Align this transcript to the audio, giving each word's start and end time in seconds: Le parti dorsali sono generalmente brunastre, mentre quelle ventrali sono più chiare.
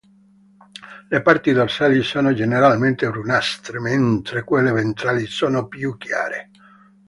Le 1.09 1.21
parti 1.21 1.51
dorsali 1.51 2.01
sono 2.01 2.33
generalmente 2.33 3.07
brunastre, 3.07 3.77
mentre 3.79 4.43
quelle 4.43 4.71
ventrali 4.71 5.27
sono 5.27 5.67
più 5.67 5.95
chiare. 5.97 6.49